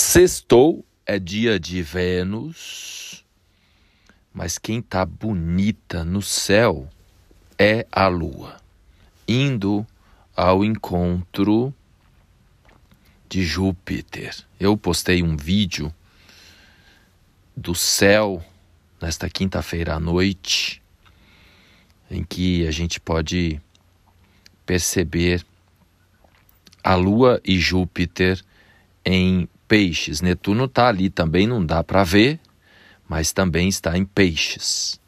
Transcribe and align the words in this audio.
Sextou 0.00 0.86
é 1.04 1.18
dia 1.18 1.58
de 1.58 1.82
Vênus, 1.82 3.24
mas 4.32 4.56
quem 4.56 4.80
tá 4.80 5.04
bonita 5.04 6.04
no 6.04 6.22
céu 6.22 6.88
é 7.58 7.84
a 7.90 8.06
lua, 8.06 8.60
indo 9.26 9.84
ao 10.36 10.64
encontro 10.64 11.74
de 13.28 13.42
Júpiter. 13.42 14.36
Eu 14.60 14.76
postei 14.78 15.20
um 15.20 15.36
vídeo 15.36 15.92
do 17.56 17.74
céu 17.74 18.40
nesta 19.02 19.28
quinta-feira 19.28 19.96
à 19.96 19.98
noite, 19.98 20.80
em 22.08 22.22
que 22.22 22.64
a 22.68 22.70
gente 22.70 23.00
pode 23.00 23.60
perceber 24.64 25.44
a 26.84 26.94
Lua 26.94 27.40
e 27.44 27.58
Júpiter 27.58 28.40
em 29.04 29.48
peixes. 29.68 30.20
Netuno 30.20 30.64
está 30.64 30.88
ali 30.88 31.10
também, 31.10 31.46
não 31.46 31.64
dá 31.64 31.84
para 31.84 32.02
ver, 32.02 32.40
mas 33.06 33.32
também 33.32 33.68
está 33.68 33.96
em 33.96 34.04
peixes. 34.04 34.98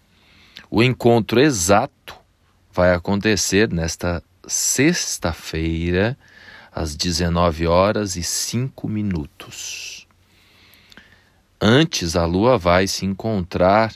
O 0.71 0.83
encontro 0.83 1.41
exato 1.41 2.15
vai 2.71 2.95
acontecer 2.95 3.73
nesta 3.73 4.23
sexta-feira, 4.47 6.17
às 6.73 6.95
19 6.95 7.67
horas 7.67 8.15
e 8.15 8.23
5 8.23 8.87
minutos. 8.87 10.07
Antes, 11.61 12.15
a 12.15 12.25
Lua 12.25 12.57
vai 12.57 12.87
se 12.87 13.05
encontrar 13.05 13.93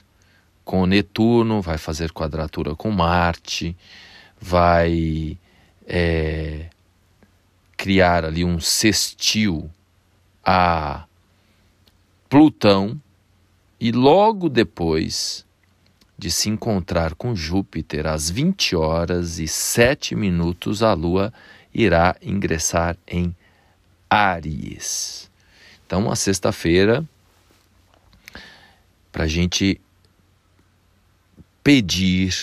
com 0.65 0.87
Netuno, 0.87 1.63
vai 1.63 1.79
fazer 1.79 2.11
quadratura 2.11 2.75
com 2.75 2.91
Marte, 2.91 3.77
vai 4.41 5.39
é, 5.87 6.69
criar 7.77 8.25
ali 8.25 8.45
um 8.45 8.59
sextil 8.59 9.71
a 10.45 11.07
Plutão 12.29 13.01
e 13.81 13.93
logo 13.93 14.49
depois 14.49 15.45
de 16.19 16.31
se 16.31 16.49
encontrar 16.49 17.15
com 17.15 17.35
Júpiter 17.35 18.07
às 18.07 18.31
20 18.31 18.77
horas 18.77 19.39
e 19.39 19.49
7 19.49 20.15
minutos, 20.15 20.83
a 20.83 20.93
Lua 20.93 21.33
irá 21.73 22.17
ingressar 22.23 22.97
em 23.07 23.35
Áries. 24.09 25.31
Então, 25.87 26.01
uma 26.01 26.17
sexta-feira 26.17 27.05
para 29.11 29.25
a 29.25 29.29
gente 29.29 29.81
pedir. 31.63 32.35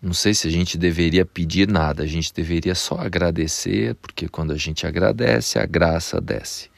Não 0.00 0.12
sei 0.12 0.32
se 0.32 0.46
a 0.46 0.50
gente 0.50 0.78
deveria 0.78 1.26
pedir 1.26 1.68
nada, 1.68 2.04
a 2.04 2.06
gente 2.06 2.32
deveria 2.32 2.74
só 2.74 2.96
agradecer, 2.96 3.94
porque 3.96 4.28
quando 4.28 4.52
a 4.52 4.56
gente 4.56 4.86
agradece, 4.86 5.58
a 5.58 5.66
graça 5.66 6.20
desce. 6.20 6.70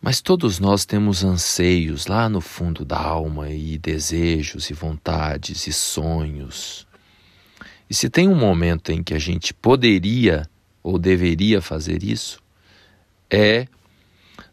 Mas 0.00 0.22
todos 0.22 0.58
nós 0.58 0.86
temos 0.86 1.22
anseios 1.22 2.06
lá 2.06 2.26
no 2.28 2.40
fundo 2.40 2.84
da 2.86 2.98
alma 2.98 3.50
e 3.50 3.76
desejos 3.76 4.70
e 4.70 4.72
vontades 4.72 5.66
e 5.66 5.72
sonhos. 5.72 6.86
E 7.88 7.94
se 7.94 8.08
tem 8.08 8.26
um 8.26 8.34
momento 8.34 8.90
em 8.92 9.02
que 9.02 9.12
a 9.12 9.18
gente 9.18 9.52
poderia 9.52 10.48
ou 10.82 10.98
deveria 10.98 11.60
fazer 11.60 12.02
isso, 12.02 12.40
é 13.30 13.66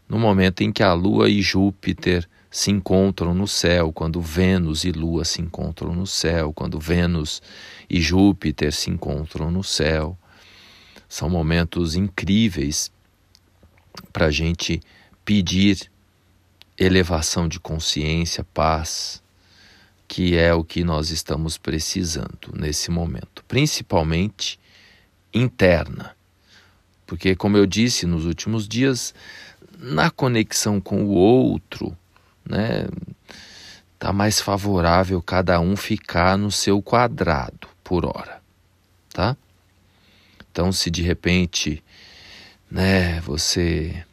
no 0.09 0.19
momento 0.19 0.61
em 0.61 0.71
que 0.71 0.83
a 0.83 0.91
Lua 0.93 1.29
e 1.29 1.41
Júpiter 1.41 2.27
se 2.51 2.71
encontram 2.71 3.33
no 3.33 3.47
céu, 3.47 3.93
quando 3.93 4.19
Vênus 4.21 4.83
e 4.83 4.91
Lua 4.91 5.23
se 5.23 5.41
encontram 5.41 5.93
no 5.93 6.07
céu, 6.07 6.51
quando 6.51 6.79
Vênus 6.79 7.41
e 7.89 8.01
Júpiter 8.01 8.73
se 8.73 8.89
encontram 8.89 9.49
no 9.49 9.63
céu. 9.63 10.17
São 11.07 11.29
momentos 11.29 11.95
incríveis 11.95 12.91
para 14.11 14.25
a 14.25 14.31
gente 14.31 14.81
pedir 15.27 15.91
elevação 16.77 17.49
de 17.49 17.59
consciência, 17.59 18.45
paz, 18.45 19.21
que 20.07 20.37
é 20.37 20.53
o 20.53 20.63
que 20.63 20.85
nós 20.85 21.09
estamos 21.09 21.57
precisando 21.57 22.53
nesse 22.53 22.89
momento, 22.89 23.43
principalmente 23.45 24.57
interna. 25.33 26.15
Porque, 27.05 27.35
como 27.35 27.57
eu 27.57 27.65
disse 27.65 28.05
nos 28.05 28.23
últimos 28.23 28.69
dias, 28.69 29.13
na 29.77 30.09
conexão 30.09 30.79
com 30.79 31.03
o 31.03 31.09
outro, 31.09 31.93
né, 32.45 32.87
tá 33.99 34.13
mais 34.13 34.39
favorável 34.39 35.21
cada 35.21 35.59
um 35.59 35.75
ficar 35.75 36.37
no 36.37 36.49
seu 36.49 36.81
quadrado 36.81 37.67
por 37.83 38.05
hora, 38.05 38.41
tá? 39.09 39.35
Então, 40.49 40.71
se 40.71 40.89
de 40.89 41.01
repente, 41.01 41.83
né, 42.71 43.19
você 43.19 44.06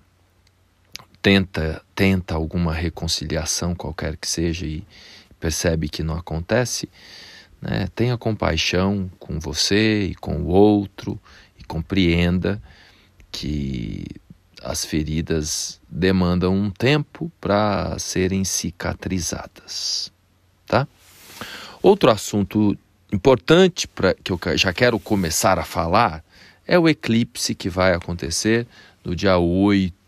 tenta, 1.25 1.83
tenta 1.95 2.35
alguma 2.35 2.75
reconciliação, 2.75 3.75
qualquer 3.75 4.15
que 4.15 4.29
seja, 4.29 4.67
e 4.67 4.87
percebe 5.41 5.89
que 5.89 6.03
não 6.03 6.15
acontece, 6.19 6.87
né? 7.62 7.89
tenha 7.95 8.19
compaixão 8.19 9.11
com 9.19 9.41
você 9.41 10.03
e 10.03 10.15
com 10.15 10.43
o 10.43 10.49
outro 10.49 11.19
e 11.59 11.65
compreenda 11.65 12.62
que 13.33 14.05
as 14.62 14.85
feridas 14.85 15.81
demandam 15.89 16.55
um 16.55 16.69
tempo 16.69 17.33
para 17.41 17.99
serem 17.99 18.45
cicatrizadas, 18.45 20.12
tá? 20.67 20.87
Outro 21.83 22.11
assunto 22.11 22.77
importante 23.11 23.89
para 23.89 24.12
que 24.12 24.31
eu 24.31 24.39
já 24.56 24.75
quero 24.75 24.99
começar 24.99 25.59
a 25.59 25.65
falar 25.65 26.23
é 26.67 26.79
o 26.79 26.87
eclipse 26.87 27.55
que 27.55 27.71
vai 27.71 27.95
acontecer 27.95 28.67
no 29.03 29.17
dia 29.17 29.39
8 29.39 30.03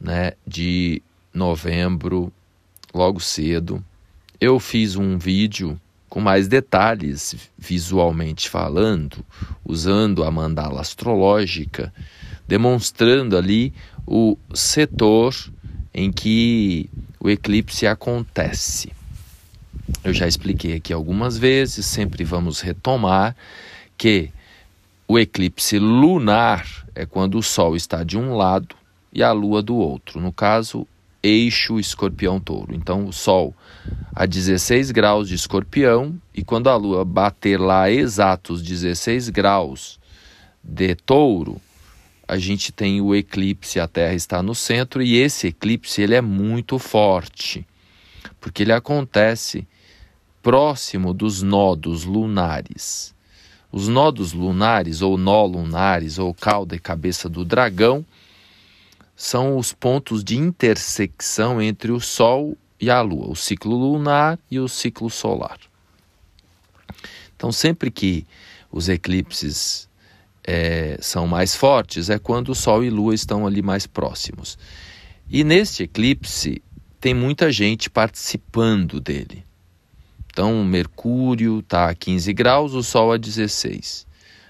né, 0.00 0.32
de 0.46 1.02
novembro, 1.32 2.32
logo 2.92 3.20
cedo. 3.20 3.84
Eu 4.40 4.58
fiz 4.58 4.96
um 4.96 5.18
vídeo 5.18 5.80
com 6.08 6.20
mais 6.20 6.48
detalhes 6.48 7.50
visualmente 7.58 8.48
falando, 8.48 9.24
usando 9.64 10.24
a 10.24 10.30
mandala 10.30 10.80
astrológica, 10.80 11.92
demonstrando 12.46 13.36
ali 13.36 13.74
o 14.06 14.38
setor 14.54 15.34
em 15.92 16.12
que 16.12 16.88
o 17.18 17.28
eclipse 17.28 17.86
acontece. 17.86 18.92
Eu 20.02 20.12
já 20.12 20.26
expliquei 20.26 20.74
aqui 20.74 20.92
algumas 20.92 21.36
vezes, 21.36 21.86
sempre 21.86 22.24
vamos 22.24 22.60
retomar 22.60 23.36
que 23.96 24.30
o 25.08 25.18
eclipse 25.18 25.78
lunar 25.78 26.66
é 26.94 27.06
quando 27.06 27.38
o 27.38 27.42
Sol 27.42 27.76
está 27.76 28.02
de 28.02 28.16
um 28.18 28.34
lado 28.36 28.74
e 29.16 29.22
a 29.22 29.32
Lua 29.32 29.62
do 29.62 29.74
outro. 29.74 30.20
No 30.20 30.30
caso, 30.30 30.86
eixo 31.22 31.80
escorpião-touro. 31.80 32.74
Então, 32.74 33.06
o 33.06 33.12
Sol 33.14 33.54
a 34.14 34.26
16 34.26 34.90
graus 34.90 35.26
de 35.26 35.34
escorpião 35.34 36.14
e 36.34 36.44
quando 36.44 36.68
a 36.68 36.76
Lua 36.76 37.02
bater 37.02 37.58
lá 37.58 37.90
exatos 37.90 38.62
16 38.62 39.30
graus 39.30 39.98
de 40.62 40.94
touro, 40.94 41.58
a 42.28 42.36
gente 42.36 42.70
tem 42.72 43.00
o 43.00 43.14
eclipse, 43.14 43.80
a 43.80 43.88
Terra 43.88 44.12
está 44.12 44.42
no 44.42 44.54
centro 44.54 45.02
e 45.02 45.16
esse 45.16 45.46
eclipse 45.46 46.02
ele 46.02 46.14
é 46.14 46.20
muito 46.20 46.78
forte, 46.78 47.66
porque 48.38 48.64
ele 48.64 48.72
acontece 48.72 49.66
próximo 50.42 51.14
dos 51.14 51.40
nodos 51.42 52.04
lunares. 52.04 53.14
Os 53.72 53.88
nodos 53.88 54.32
lunares, 54.32 55.00
ou 55.00 55.16
nó 55.16 55.44
lunares, 55.44 56.18
ou 56.18 56.34
cauda 56.34 56.76
e 56.76 56.78
cabeça 56.78 57.28
do 57.28 57.44
dragão, 57.44 58.04
são 59.16 59.56
os 59.56 59.72
pontos 59.72 60.22
de 60.22 60.36
intersecção 60.36 61.60
entre 61.60 61.90
o 61.90 61.98
Sol 61.98 62.56
e 62.78 62.90
a 62.90 63.00
Lua, 63.00 63.30
o 63.30 63.34
ciclo 63.34 63.74
lunar 63.74 64.38
e 64.50 64.60
o 64.60 64.68
ciclo 64.68 65.08
solar. 65.08 65.58
Então, 67.34 67.50
sempre 67.50 67.90
que 67.90 68.26
os 68.70 68.90
eclipses 68.90 69.88
é, 70.44 70.98
são 71.00 71.26
mais 71.26 71.56
fortes, 71.56 72.10
é 72.10 72.18
quando 72.18 72.50
o 72.50 72.54
Sol 72.54 72.84
e 72.84 72.90
Lua 72.90 73.14
estão 73.14 73.46
ali 73.46 73.62
mais 73.62 73.86
próximos. 73.86 74.58
E 75.28 75.42
neste 75.42 75.84
eclipse, 75.84 76.62
tem 77.00 77.14
muita 77.14 77.50
gente 77.50 77.88
participando 77.88 79.00
dele. 79.00 79.44
Então, 80.30 80.62
Mercúrio 80.62 81.60
está 81.60 81.88
a 81.88 81.94
15 81.94 82.32
graus, 82.34 82.74
o 82.74 82.82
Sol 82.82 83.12
a 83.12 83.16
16. 83.16 84.06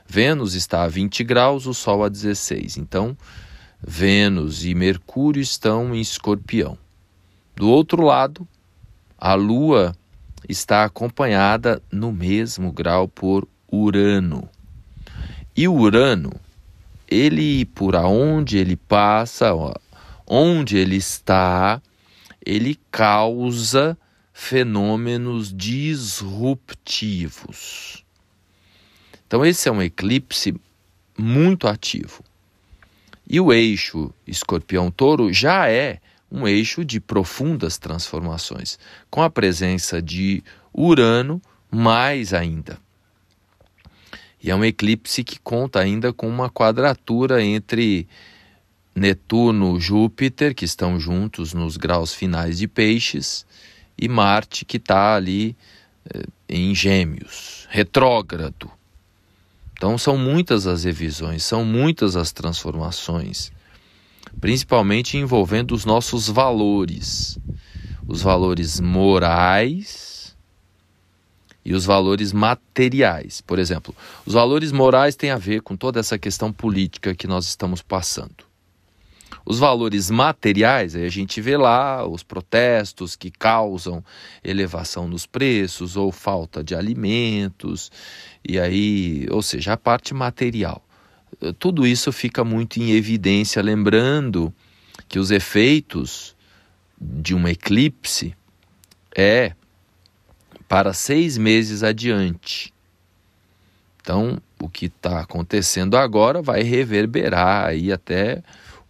Vênus 0.09 0.55
está 0.55 0.83
a 0.83 0.89
20 0.89 1.23
graus, 1.23 1.67
o 1.67 1.75
Sol 1.75 2.05
a 2.05 2.09
16. 2.09 2.77
Então, 2.77 3.17
Vênus 3.81 4.65
e 4.65 4.75
Mercúrio 4.75 5.41
estão 5.41 5.95
em 5.95 6.01
Escorpião. 6.01 6.77
Do 7.55 7.69
outro 7.69 8.03
lado, 8.03 8.49
a 9.19 9.35
Lua 9.35 9.95
está 10.49 10.85
acompanhada 10.85 11.83
no 11.91 12.13
mesmo 12.13 12.71
grau 12.73 13.09
por 13.09 13.49
Urano. 13.71 14.49
E 15.57 15.69
Urano, 15.69 16.33
ele 17.09 17.65
por 17.65 17.97
aonde 17.97 18.59
ele 18.59 18.77
passa, 18.77 19.53
onde 20.27 20.77
ele 20.77 20.97
está, 20.97 21.81
ele 22.45 22.79
causa 22.91 23.97
fenômenos 24.33 25.53
disruptivos. 25.53 28.05
Então 29.27 29.45
esse 29.45 29.69
é 29.69 29.73
um 29.73 29.83
eclipse 29.83 30.55
muito 31.19 31.67
ativo. 31.67 32.23
E 33.29 33.41
o 33.41 33.53
eixo 33.53 34.13
escorpião-touro 34.27 35.33
já 35.33 35.69
é 35.69 36.01
um 36.31 36.47
eixo 36.47 36.85
de 36.85 37.01
profundas 37.01 37.79
transformações, 37.79 38.79
com 39.11 39.23
a 39.23 39.31
presença 39.31 40.01
de 40.01 40.43
Urano 40.73 41.41
mais 41.71 42.33
ainda. 42.33 42.79
E 44.43 44.51
é 44.51 44.55
um 44.55 44.65
eclipse 44.65 45.25
que 45.25 45.41
conta 45.41 45.81
ainda 45.81 46.13
com 46.13 46.29
uma 46.29 46.49
quadratura 46.49 47.43
entre 47.43 48.07
Netuno 48.95 49.77
e 49.77 49.81
Júpiter, 49.81 50.55
que 50.55 50.65
estão 50.65 51.01
juntos 51.01 51.53
nos 51.53 51.77
graus 51.77 52.15
finais 52.15 52.59
de 52.59 52.69
Peixes, 52.69 53.45
e 53.99 54.09
Marte, 54.09 54.65
que 54.65 54.77
está 54.77 55.15
ali 55.17 55.57
eh, 56.13 56.25
em 56.49 56.75
Gêmeos, 56.75 57.67
retrógrado. 57.71 58.71
Então 59.77 59.99
são 59.99 60.17
muitas 60.17 60.67
as 60.67 60.85
revisões, 60.85 61.45
são 61.45 61.63
muitas 61.63 62.17
as 62.17 62.33
transformações, 62.33 63.53
principalmente 64.41 65.19
envolvendo 65.19 65.75
os 65.75 65.85
nossos 65.85 66.29
valores, 66.29 67.39
os 68.09 68.23
valores 68.23 68.81
morais 68.81 70.35
e 71.63 71.75
os 71.75 71.85
valores 71.85 72.33
materiais. 72.33 73.43
Por 73.43 73.59
exemplo, 73.59 73.95
os 74.25 74.33
valores 74.33 74.73
morais 74.73 75.15
têm 75.15 75.31
a 75.31 75.37
ver 75.37 75.61
com 75.61 75.77
toda 75.77 76.01
essa 76.01 76.19
questão 76.19 76.51
política 76.51 77.15
que 77.15 77.27
nós 77.27 77.47
estamos 77.47 77.83
passando. 77.83 78.46
Os 79.49 79.61
valores 79.61 80.11
materiais, 80.11 80.97
aí 80.97 81.07
a 81.07 81.09
gente 81.09 81.41
vê 81.41 81.57
lá 81.57 82.05
os 82.05 82.25
protestos 82.25 83.15
que 83.15 83.31
causam 83.31 84.05
elevação 84.43 85.07
nos 85.07 85.25
preços 85.25 85.97
ou 85.97 86.11
falta 86.11 86.65
de 86.65 86.75
alimentos, 86.75 87.93
e 88.45 88.59
aí, 88.59 89.25
ou 89.31 89.41
seja, 89.41 89.75
a 89.75 89.77
parte 89.77 90.13
material. 90.13 90.83
Tudo 91.61 91.87
isso 91.87 92.11
fica 92.11 92.43
muito 92.43 92.81
em 92.81 92.91
evidência, 92.91 93.63
lembrando 93.63 94.53
que 95.09 95.21
os 95.21 95.31
efeitos 95.31 96.35
de 97.01 97.33
um 97.33 97.47
eclipse 97.47 98.35
é 99.15 99.53
para 100.67 100.93
seis 100.93 101.39
meses 101.39 101.85
adiante. 101.85 102.75
Então, 104.01 104.39
o 104.61 104.69
que 104.69 104.87
está 104.87 105.21
acontecendo 105.21 105.97
agora 105.97 106.43
vai 106.43 106.63
reverberar 106.63 107.67
aí 107.67 107.93
até 107.93 108.43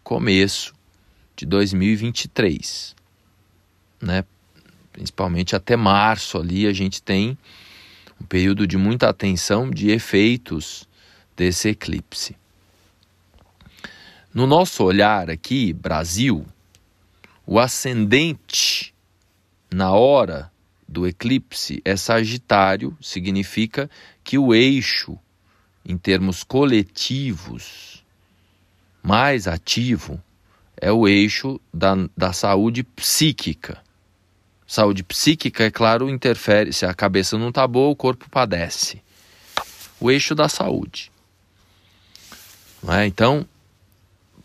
começo 0.06 0.72
de 1.34 1.44
2023, 1.44 2.94
né? 4.00 4.24
Principalmente 4.92 5.56
até 5.56 5.74
março 5.74 6.38
ali 6.38 6.64
a 6.64 6.72
gente 6.72 7.02
tem 7.02 7.36
um 8.20 8.24
período 8.24 8.68
de 8.68 8.76
muita 8.76 9.08
atenção 9.08 9.68
de 9.68 9.90
efeitos 9.90 10.88
desse 11.36 11.70
eclipse. 11.70 12.36
No 14.32 14.46
nosso 14.46 14.84
olhar 14.84 15.28
aqui, 15.28 15.72
Brasil, 15.72 16.46
o 17.44 17.58
ascendente 17.58 18.94
na 19.68 19.90
hora 19.90 20.52
do 20.86 21.04
eclipse 21.04 21.82
é 21.84 21.96
Sagitário, 21.96 22.96
significa 23.00 23.90
que 24.22 24.38
o 24.38 24.54
eixo, 24.54 25.18
em 25.84 25.98
termos 25.98 26.44
coletivos, 26.44 28.05
mais 29.06 29.46
ativo 29.46 30.20
é 30.76 30.90
o 30.90 31.06
eixo 31.06 31.60
da, 31.72 31.94
da 32.16 32.32
saúde 32.32 32.82
psíquica. 32.82 33.78
Saúde 34.66 35.04
psíquica, 35.04 35.62
é 35.62 35.70
claro, 35.70 36.10
interfere. 36.10 36.72
Se 36.72 36.84
a 36.84 36.92
cabeça 36.92 37.38
não 37.38 37.50
está 37.50 37.68
boa, 37.68 37.88
o 37.88 37.94
corpo 37.94 38.28
padece. 38.28 39.00
O 40.00 40.10
eixo 40.10 40.34
da 40.34 40.48
saúde. 40.48 41.12
É? 42.88 43.06
Então, 43.06 43.46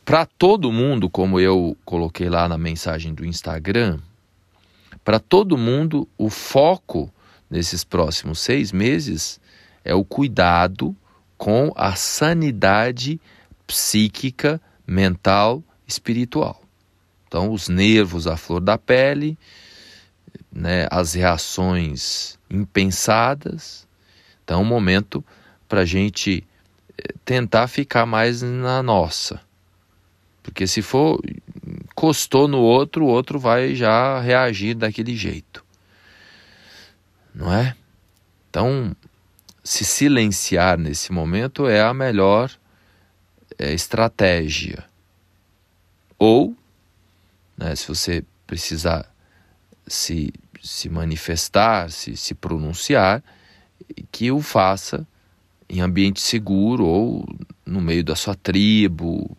para 0.06 0.28
todo 0.28 0.72
mundo, 0.72 1.10
como 1.10 1.40
eu 1.40 1.76
coloquei 1.84 2.30
lá 2.30 2.48
na 2.48 2.58
mensagem 2.58 3.16
do 3.16 3.26
Instagram, 3.26 3.98
para 5.04 5.20
todo 5.20 5.58
mundo, 5.58 6.08
o 6.20 6.30
foco 6.30 7.12
nesses 7.50 7.84
próximos 7.84 8.40
seis 8.40 8.72
meses 8.72 9.42
é 9.84 9.96
o 9.96 10.06
cuidado 10.06 10.96
com 11.36 11.74
a 11.76 11.96
sanidade 11.96 13.16
psíquica, 13.16 13.41
mental, 14.86 15.64
espiritual. 15.88 16.62
Então, 17.28 17.52
os 17.52 17.70
nervos 17.70 18.28
à 18.28 18.36
flor 18.36 18.60
da 18.60 18.78
pele, 18.78 19.38
né, 20.52 20.88
as 20.92 21.14
reações 21.14 22.38
impensadas. 22.50 23.88
Então, 24.44 24.60
é 24.60 24.64
um 24.64 24.68
momento 24.68 25.24
para 25.68 25.82
a 25.82 25.86
gente 25.86 26.44
eh, 26.98 27.14
tentar 27.24 27.68
ficar 27.68 28.06
mais 28.06 28.42
na 28.42 28.84
nossa. 28.84 29.42
Porque 30.44 30.68
se 30.68 30.82
for 30.82 31.22
encostou 31.66 32.48
no 32.48 32.60
outro, 32.60 33.06
o 33.06 33.08
outro 33.08 33.40
vai 33.40 33.76
já 33.76 34.20
reagir 34.20 34.74
daquele 34.74 35.16
jeito. 35.16 35.64
Não 37.34 37.54
é? 37.54 37.76
Então, 38.50 38.96
se 39.64 39.86
silenciar 39.86 40.78
nesse 40.78 41.12
momento 41.12 41.68
é 41.68 41.82
a 41.82 41.94
melhor 41.94 42.52
é, 43.62 43.74
estratégia. 43.74 44.84
Ou, 46.18 46.56
né, 47.58 47.76
se 47.76 47.88
você 47.88 48.24
precisar 48.48 49.10
se, 49.88 50.34
se 50.62 50.90
manifestar, 50.90 51.92
se, 51.92 52.18
se 52.18 52.34
pronunciar, 52.34 53.24
que 54.12 54.32
o 54.32 54.42
faça 54.42 55.08
em 55.70 55.82
ambiente 55.82 56.22
seguro 56.22 56.86
ou 56.86 57.28
no 57.66 57.80
meio 57.80 58.04
da 58.04 58.16
sua 58.16 58.36
tribo, 58.36 59.30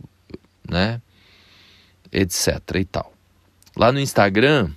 né? 0.69 1.01
etc. 2.13 2.61
e 2.77 2.85
tal. 2.85 3.13
Lá 3.75 3.91
no 3.91 3.99
Instagram, 3.99 4.71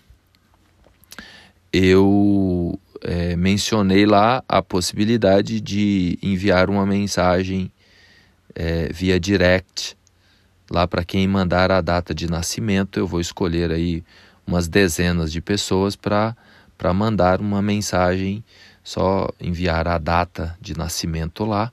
eu 1.71 2.79
é, 3.01 3.35
mencionei 3.35 4.05
lá 4.05 4.41
a 4.47 4.61
possibilidade 4.61 5.59
de 5.59 6.17
enviar 6.21 6.69
uma 6.69 6.85
mensagem 6.85 7.69
é, 8.55 8.91
via 8.91 9.19
direct 9.19 9.97
lá 10.71 10.87
para 10.87 11.03
quem 11.03 11.27
mandar 11.27 11.71
a 11.71 11.81
data 11.81 12.15
de 12.15 12.29
nascimento. 12.29 12.97
Eu 12.97 13.05
vou 13.05 13.19
escolher 13.19 13.71
aí 13.71 14.03
umas 14.47 14.67
dezenas 14.67 15.31
de 15.31 15.41
pessoas 15.41 15.95
para 15.95 16.35
para 16.77 16.93
mandar 16.93 17.39
uma 17.39 17.61
mensagem, 17.61 18.43
só 18.83 19.29
enviar 19.39 19.87
a 19.87 19.97
data 19.97 20.57
de 20.59 20.77
nascimento 20.77 21.45
lá. 21.45 21.71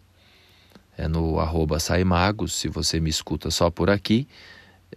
É 0.96 1.08
no 1.08 1.40
arroba 1.40 1.80
Saimagos, 1.80 2.54
se 2.54 2.68
você 2.68 3.00
me 3.00 3.10
escuta 3.10 3.50
só 3.50 3.70
por 3.70 3.90
aqui. 3.90 4.28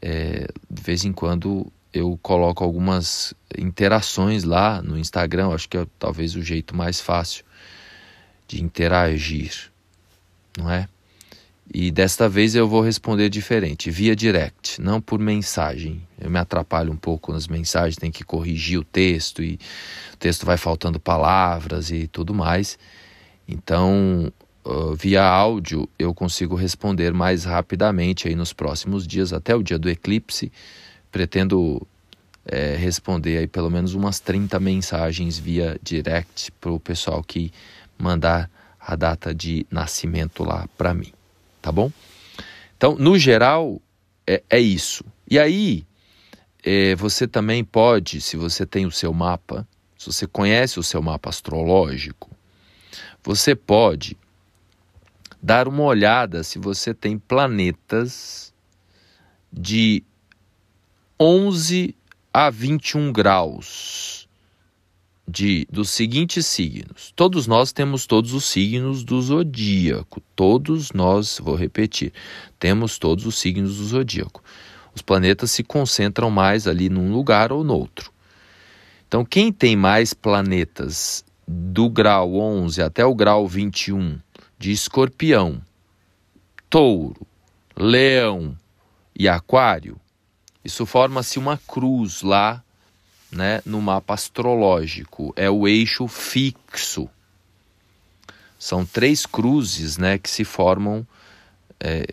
É, 0.01 0.47
de 0.69 0.81
vez 0.81 1.05
em 1.05 1.13
quando 1.13 1.71
eu 1.93 2.19
coloco 2.21 2.63
algumas 2.63 3.33
interações 3.57 4.43
lá 4.43 4.81
no 4.81 4.97
Instagram, 4.97 5.49
acho 5.49 5.69
que 5.69 5.77
é 5.77 5.87
talvez 5.97 6.35
o 6.35 6.41
jeito 6.41 6.75
mais 6.75 6.99
fácil 6.99 7.45
de 8.47 8.61
interagir, 8.61 9.71
não 10.57 10.69
é? 10.69 10.87
E 11.73 11.89
desta 11.89 12.29
vez 12.29 12.55
eu 12.55 12.67
vou 12.67 12.81
responder 12.81 13.27
diferente, 13.27 13.89
via 13.89 14.15
direct, 14.15 14.79
não 14.79 15.01
por 15.01 15.19
mensagem. 15.19 16.01
Eu 16.19 16.29
me 16.29 16.37
atrapalho 16.37 16.91
um 16.91 16.95
pouco 16.95 17.33
nas 17.33 17.47
mensagens, 17.47 17.97
tem 17.97 18.11
que 18.11 18.23
corrigir 18.23 18.79
o 18.79 18.83
texto 18.83 19.43
e 19.43 19.59
o 20.13 20.17
texto 20.17 20.45
vai 20.45 20.57
faltando 20.57 20.99
palavras 20.99 21.89
e 21.89 22.07
tudo 22.07 22.33
mais. 22.33 22.77
Então, 23.47 24.31
uh, 24.63 24.93
via 24.93 25.23
áudio 25.23 25.89
eu 25.97 26.13
consigo 26.13 26.55
responder 26.55 27.11
mais 27.13 27.45
rapidamente 27.45 28.27
aí 28.27 28.35
nos 28.35 28.53
próximos 28.53 29.07
dias, 29.07 29.33
até 29.33 29.55
o 29.55 29.63
dia 29.63 29.79
do 29.79 29.89
eclipse. 29.89 30.51
Pretendo 31.11 31.85
é, 32.45 32.75
responder 32.75 33.39
aí 33.39 33.47
pelo 33.47 33.71
menos 33.71 33.95
umas 33.95 34.19
30 34.19 34.59
mensagens 34.59 35.39
via 35.39 35.79
direct 35.81 36.51
para 36.53 36.71
o 36.71 36.79
pessoal 36.79 37.23
que 37.23 37.51
mandar 37.97 38.49
a 38.79 38.95
data 38.95 39.33
de 39.33 39.65
nascimento 39.71 40.43
lá 40.43 40.67
para 40.77 40.93
mim 40.93 41.11
tá 41.65 41.71
bom? 41.71 41.91
Então, 42.77 42.95
no 42.95 43.17
geral, 43.17 43.81
é, 44.27 44.43
é 44.47 44.59
isso. 44.59 45.03
E 45.27 45.39
aí, 45.39 45.83
é, 46.63 46.93
você 46.93 47.27
também 47.27 47.63
pode, 47.63 48.21
se 48.21 48.37
você 48.37 48.67
tem 48.67 48.85
o 48.85 48.91
seu 48.91 49.11
mapa, 49.11 49.67
se 49.97 50.05
você 50.05 50.27
conhece 50.27 50.79
o 50.79 50.83
seu 50.83 51.01
mapa 51.01 51.31
astrológico, 51.31 52.29
você 53.23 53.55
pode 53.55 54.15
dar 55.41 55.67
uma 55.67 55.81
olhada 55.81 56.43
se 56.43 56.59
você 56.59 56.93
tem 56.93 57.17
planetas 57.17 58.53
de 59.51 60.03
11 61.19 61.95
a 62.31 62.51
21 62.51 63.11
graus 63.11 64.24
de 65.27 65.67
dos 65.71 65.89
seguintes 65.89 66.45
signos. 66.45 67.11
Todos 67.15 67.47
nós 67.47 67.71
temos 67.71 68.05
todos 68.05 68.33
os 68.33 68.45
signos 68.45 69.03
do 69.03 69.21
zodíaco. 69.21 70.21
Todos 70.35 70.91
nós, 70.91 71.39
vou 71.41 71.55
repetir, 71.55 72.13
temos 72.59 72.97
todos 72.97 73.25
os 73.25 73.37
signos 73.37 73.77
do 73.77 73.85
zodíaco. 73.85 74.43
Os 74.93 75.01
planetas 75.01 75.51
se 75.51 75.63
concentram 75.63 76.29
mais 76.29 76.67
ali 76.67 76.89
num 76.89 77.11
lugar 77.11 77.51
ou 77.51 77.63
no 77.63 77.73
outro. 77.73 78.11
Então, 79.07 79.25
quem 79.25 79.51
tem 79.51 79.75
mais 79.75 80.13
planetas 80.13 81.23
do 81.47 81.89
grau 81.89 82.35
11 82.35 82.81
até 82.81 83.05
o 83.05 83.13
grau 83.13 83.47
21 83.47 84.19
de 84.57 84.71
Escorpião, 84.71 85.61
Touro, 86.69 87.27
Leão, 87.77 88.57
e 89.17 89.29
Aquário, 89.29 89.99
isso 90.63 90.85
forma-se 90.85 91.39
uma 91.39 91.57
cruz 91.57 92.21
lá 92.21 92.61
né, 93.35 93.61
no 93.65 93.81
mapa 93.81 94.13
astrológico. 94.13 95.33
É 95.35 95.49
o 95.49 95.67
eixo 95.67 96.07
fixo. 96.07 97.09
São 98.57 98.85
três 98.85 99.25
cruzes 99.25 99.97
né, 99.97 100.17
que 100.17 100.29
se 100.29 100.43
formam 100.43 101.05
é, 101.79 102.05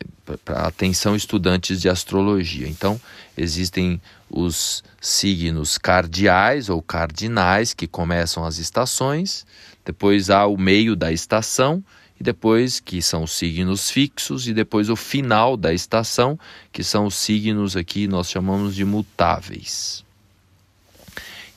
para 0.45 0.67
atenção 0.67 1.15
estudantes 1.15 1.81
de 1.81 1.89
astrologia. 1.89 2.69
Então, 2.69 3.01
existem 3.37 4.01
os 4.29 4.83
signos 5.01 5.79
cardiais 5.79 6.69
ou 6.69 6.83
cardinais 6.83 7.73
que 7.73 7.87
começam 7.87 8.45
as 8.45 8.59
estações, 8.59 9.47
depois 9.85 10.31
há 10.31 10.47
o 10.47 10.57
meio 10.57 10.97
da 10.97 11.13
estação 11.13 11.83
e 12.19 12.23
depois 12.23 12.81
que 12.81 13.03
são 13.03 13.25
os 13.25 13.33
signos 13.33 13.91
fixos 13.91 14.47
e 14.47 14.55
depois 14.55 14.89
o 14.89 14.97
final 14.97 15.57
da 15.57 15.73
estação, 15.73 16.39
que 16.73 16.83
são 16.83 17.07
os 17.07 17.15
signos 17.15 17.77
aqui 17.77 18.07
nós 18.07 18.31
chamamos 18.31 18.75
de 18.75 18.85
mutáveis. 18.85 20.05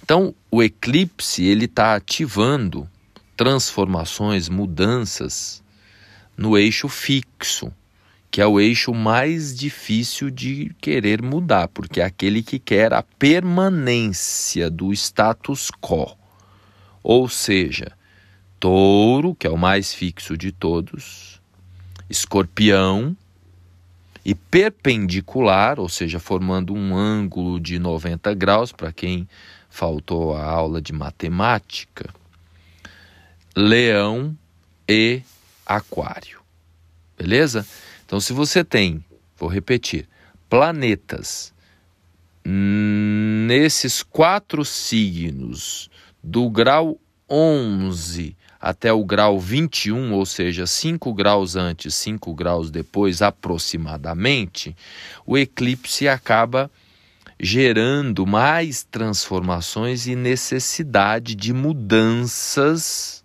Então, 0.05 0.35
o 0.51 0.61
eclipse 0.61 1.43
ele 1.43 1.65
está 1.65 1.95
ativando 1.95 2.87
transformações, 3.35 4.47
mudanças 4.47 5.63
no 6.37 6.55
eixo 6.55 6.87
fixo 6.87 7.73
que 8.29 8.39
é 8.39 8.45
o 8.45 8.59
eixo 8.59 8.93
mais 8.93 9.57
difícil 9.57 10.29
de 10.29 10.75
querer 10.79 11.23
mudar, 11.23 11.69
porque 11.69 12.01
é 12.01 12.03
aquele 12.03 12.43
que 12.43 12.59
quer 12.59 12.93
a 12.93 13.01
permanência 13.01 14.69
do 14.69 14.93
status 14.93 15.71
quo. 15.81 16.15
Ou 17.01 17.27
seja, 17.27 17.93
touro, 18.59 19.33
que 19.33 19.47
é 19.47 19.49
o 19.49 19.57
mais 19.57 19.91
fixo 19.91 20.37
de 20.37 20.51
todos, 20.51 21.41
escorpião, 22.07 23.17
e 24.25 24.33
perpendicular, 24.35 25.79
ou 25.79 25.87
seja, 25.87 26.19
formando 26.19 26.73
um 26.73 26.93
ângulo 26.93 27.59
de 27.59 27.77
90 27.77 28.33
graus, 28.33 28.71
para 28.71 28.91
quem 28.91 29.29
faltou 29.75 30.33
a 30.33 30.41
aula 30.41 30.81
de 30.81 30.93
matemática, 30.93 32.09
leão 33.53 34.35
e 34.87 35.21
aquário. 35.65 36.39
Beleza? 37.17 37.67
Então, 38.05 38.21
se 38.21 38.31
você 38.31 38.63
tem, 38.63 39.03
vou 39.37 39.49
repetir, 39.49 40.07
planetas 40.49 41.53
nesses 42.45 44.01
quatro 44.01 44.63
signos, 44.63 45.89
do 46.23 46.49
grau 46.49 46.97
11 47.29 48.33
até 48.61 48.93
o 48.93 49.03
grau 49.03 49.37
21, 49.37 50.13
ou 50.13 50.25
seja, 50.25 50.65
5 50.65 51.13
graus 51.13 51.57
antes, 51.57 51.93
5 51.95 52.33
graus 52.33 52.71
depois, 52.71 53.21
aproximadamente, 53.21 54.73
o 55.25 55.37
eclipse 55.37 56.07
acaba 56.07 56.71
gerando 57.39 58.25
mais 58.25 58.83
transformações 58.83 60.07
e 60.07 60.15
necessidade 60.15 61.35
de 61.35 61.53
mudanças 61.53 63.23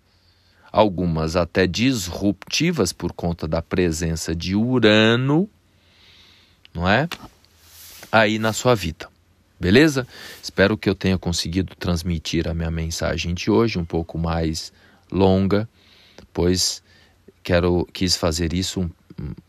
algumas 0.71 1.35
até 1.35 1.67
disruptivas 1.67 2.93
por 2.93 3.11
conta 3.11 3.47
da 3.47 3.61
presença 3.61 4.33
de 4.33 4.55
Urano, 4.55 5.49
não 6.73 6.87
é? 6.87 7.09
Aí 8.11 8.39
na 8.39 8.53
sua 8.53 8.73
vida. 8.73 9.09
Beleza? 9.59 10.07
Espero 10.41 10.77
que 10.77 10.89
eu 10.89 10.95
tenha 10.95 11.17
conseguido 11.17 11.75
transmitir 11.75 12.47
a 12.47 12.53
minha 12.53 12.71
mensagem 12.71 13.33
de 13.33 13.51
hoje 13.51 13.77
um 13.77 13.85
pouco 13.85 14.17
mais 14.17 14.73
longa, 15.11 15.69
pois 16.33 16.81
quero 17.43 17.87
quis 17.93 18.15
fazer 18.15 18.53
isso 18.53 18.81
um, 18.81 18.89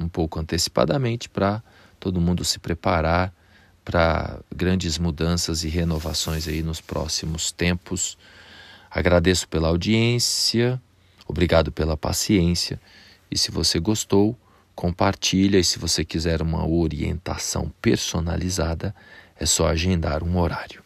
um 0.00 0.08
pouco 0.08 0.38
antecipadamente 0.38 1.28
para 1.28 1.62
todo 1.98 2.20
mundo 2.20 2.44
se 2.44 2.58
preparar 2.58 3.32
para 3.84 4.38
grandes 4.54 4.98
mudanças 4.98 5.64
e 5.64 5.68
renovações 5.68 6.46
aí 6.46 6.62
nos 6.62 6.80
próximos 6.80 7.50
tempos. 7.50 8.16
Agradeço 8.90 9.48
pela 9.48 9.68
audiência. 9.68 10.80
Obrigado 11.26 11.72
pela 11.72 11.96
paciência. 11.96 12.80
E 13.30 13.38
se 13.38 13.50
você 13.50 13.78
gostou, 13.78 14.38
compartilha 14.74 15.58
e 15.58 15.64
se 15.64 15.78
você 15.78 16.04
quiser 16.04 16.42
uma 16.42 16.66
orientação 16.66 17.72
personalizada, 17.80 18.94
é 19.38 19.46
só 19.46 19.66
agendar 19.68 20.22
um 20.22 20.38
horário. 20.38 20.82